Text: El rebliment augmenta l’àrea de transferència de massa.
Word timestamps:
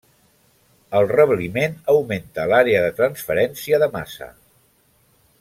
El 0.99 1.09
rebliment 1.11 1.75
augmenta 1.93 2.47
l’àrea 2.53 2.81
de 2.87 2.91
transferència 3.01 3.83
de 3.85 3.91
massa. 3.99 4.33